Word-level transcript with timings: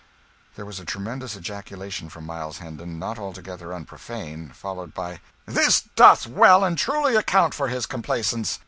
There 0.55 0.65
was 0.65 0.79
a 0.79 0.83
tremendous 0.83 1.37
ejaculation 1.37 2.09
from 2.09 2.25
Miles 2.25 2.57
Hendon 2.57 2.97
not 2.97 3.19
altogether 3.19 3.67
unprofane 3.67 4.51
followed 4.51 4.95
by 4.95 5.19
"This 5.45 5.83
doth 5.95 6.25
well 6.25 6.63
and 6.63 6.75
truly 6.75 7.15
account 7.15 7.53
for 7.53 7.67
his 7.67 7.85
complaisance! 7.85 8.59